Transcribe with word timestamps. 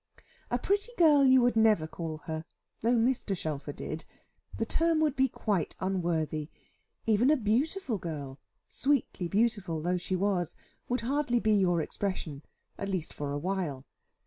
A 0.49 0.57
"pretty 0.57 0.93
girl" 0.97 1.23
you 1.23 1.41
would 1.41 1.55
never 1.55 1.85
call 1.85 2.23
her 2.25 2.43
though 2.81 2.95
Mr. 2.97 3.37
Shelfer 3.37 3.71
did 3.71 4.03
the 4.57 4.65
term 4.65 4.99
would 4.99 5.15
be 5.15 5.27
quite 5.27 5.75
unworthy; 5.79 6.49
even 7.05 7.29
a 7.29 7.37
"beautiful 7.37 7.99
girl," 7.99 8.39
sweetly 8.67 9.27
beautiful 9.27 9.79
though 9.79 9.97
she 9.97 10.15
was, 10.15 10.55
would 10.89 11.01
hardly 11.01 11.39
be 11.39 11.53
your 11.53 11.81
expression, 11.81 12.41
at 12.79 12.89
least 12.89 13.13
for 13.13 13.31
a 13.31 13.37
while. 13.37 13.85